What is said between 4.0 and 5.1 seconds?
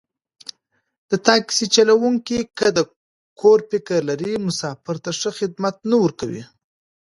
لري، مسافر ته